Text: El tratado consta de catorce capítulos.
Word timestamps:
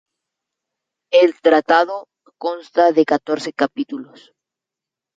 El 1.11 1.39
tratado 1.41 2.07
consta 2.39 2.91
de 2.91 3.05
catorce 3.05 3.53
capítulos. 3.53 4.33